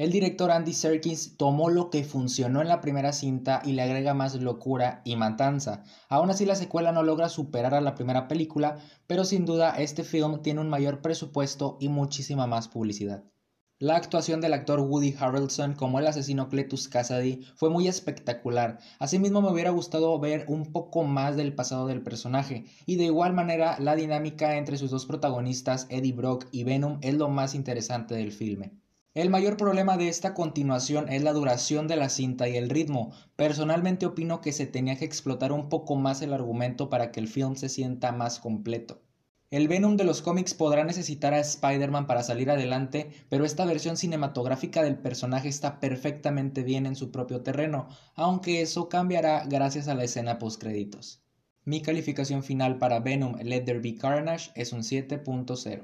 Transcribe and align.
El 0.00 0.12
director 0.12 0.50
Andy 0.50 0.72
Serkis 0.72 1.36
tomó 1.36 1.68
lo 1.68 1.90
que 1.90 2.04
funcionó 2.04 2.62
en 2.62 2.68
la 2.68 2.80
primera 2.80 3.12
cinta 3.12 3.60
y 3.66 3.72
le 3.72 3.82
agrega 3.82 4.14
más 4.14 4.34
locura 4.34 5.02
y 5.04 5.14
matanza. 5.16 5.84
Aún 6.08 6.30
así 6.30 6.46
la 6.46 6.54
secuela 6.54 6.90
no 6.90 7.02
logra 7.02 7.28
superar 7.28 7.74
a 7.74 7.82
la 7.82 7.94
primera 7.94 8.26
película, 8.26 8.78
pero 9.06 9.26
sin 9.26 9.44
duda 9.44 9.74
este 9.76 10.02
film 10.02 10.40
tiene 10.40 10.62
un 10.62 10.70
mayor 10.70 11.02
presupuesto 11.02 11.76
y 11.80 11.90
muchísima 11.90 12.46
más 12.46 12.66
publicidad. 12.66 13.24
La 13.78 13.96
actuación 13.96 14.40
del 14.40 14.54
actor 14.54 14.80
Woody 14.80 15.14
Harrelson 15.20 15.74
como 15.74 15.98
el 15.98 16.06
asesino 16.06 16.48
Cletus 16.48 16.88
Cassidy 16.88 17.42
fue 17.54 17.68
muy 17.68 17.86
espectacular. 17.86 18.78
Asimismo 19.00 19.42
me 19.42 19.52
hubiera 19.52 19.68
gustado 19.68 20.18
ver 20.18 20.46
un 20.48 20.72
poco 20.72 21.04
más 21.04 21.36
del 21.36 21.54
pasado 21.54 21.86
del 21.86 22.00
personaje 22.00 22.64
y 22.86 22.96
de 22.96 23.04
igual 23.04 23.34
manera 23.34 23.78
la 23.78 23.96
dinámica 23.96 24.56
entre 24.56 24.78
sus 24.78 24.90
dos 24.90 25.04
protagonistas 25.04 25.86
Eddie 25.90 26.14
Brock 26.14 26.46
y 26.52 26.64
Venom 26.64 26.96
es 27.02 27.16
lo 27.16 27.28
más 27.28 27.54
interesante 27.54 28.14
del 28.14 28.32
filme. 28.32 28.80
El 29.12 29.28
mayor 29.28 29.56
problema 29.56 29.96
de 29.96 30.08
esta 30.08 30.34
continuación 30.34 31.08
es 31.08 31.24
la 31.24 31.32
duración 31.32 31.88
de 31.88 31.96
la 31.96 32.08
cinta 32.08 32.48
y 32.48 32.56
el 32.56 32.70
ritmo. 32.70 33.10
Personalmente 33.34 34.06
opino 34.06 34.40
que 34.40 34.52
se 34.52 34.66
tenía 34.66 34.94
que 34.94 35.04
explotar 35.04 35.50
un 35.50 35.68
poco 35.68 35.96
más 35.96 36.22
el 36.22 36.32
argumento 36.32 36.88
para 36.88 37.10
que 37.10 37.18
el 37.18 37.26
film 37.26 37.56
se 37.56 37.68
sienta 37.68 38.12
más 38.12 38.38
completo. 38.38 39.02
El 39.50 39.66
Venom 39.66 39.96
de 39.96 40.04
los 40.04 40.22
cómics 40.22 40.54
podrá 40.54 40.84
necesitar 40.84 41.34
a 41.34 41.40
Spider-Man 41.40 42.06
para 42.06 42.22
salir 42.22 42.52
adelante, 42.52 43.10
pero 43.28 43.44
esta 43.44 43.64
versión 43.64 43.96
cinematográfica 43.96 44.80
del 44.84 44.98
personaje 44.98 45.48
está 45.48 45.80
perfectamente 45.80 46.62
bien 46.62 46.86
en 46.86 46.94
su 46.94 47.10
propio 47.10 47.42
terreno, 47.42 47.88
aunque 48.14 48.62
eso 48.62 48.88
cambiará 48.88 49.44
gracias 49.44 49.88
a 49.88 49.96
la 49.96 50.04
escena 50.04 50.38
postcréditos. 50.38 51.20
Mi 51.64 51.82
calificación 51.82 52.44
final 52.44 52.78
para 52.78 53.00
Venom 53.00 53.34
Let 53.42 53.62
There 53.62 53.80
Be 53.80 53.96
Carnage 53.96 54.52
es 54.54 54.72
un 54.72 54.82
7.0. 54.82 55.82